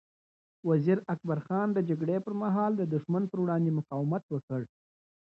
[0.69, 4.61] وزیر اکبر خان د جګړې پر مهال د دښمن پر وړاندې مقاومت وکړ.